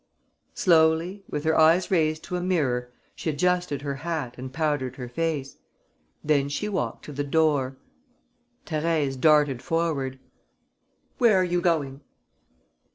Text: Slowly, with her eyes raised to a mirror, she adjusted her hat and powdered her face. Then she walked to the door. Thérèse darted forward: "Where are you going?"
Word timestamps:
Slowly, 0.55 1.23
with 1.29 1.43
her 1.43 1.55
eyes 1.55 1.91
raised 1.91 2.23
to 2.23 2.35
a 2.35 2.41
mirror, 2.41 2.91
she 3.13 3.29
adjusted 3.29 3.83
her 3.83 3.97
hat 3.97 4.33
and 4.35 4.51
powdered 4.51 4.95
her 4.95 5.07
face. 5.07 5.57
Then 6.23 6.49
she 6.49 6.67
walked 6.67 7.05
to 7.05 7.11
the 7.11 7.23
door. 7.23 7.77
Thérèse 8.65 9.19
darted 9.21 9.61
forward: 9.61 10.17
"Where 11.19 11.35
are 11.37 11.43
you 11.43 11.61
going?" 11.61 12.01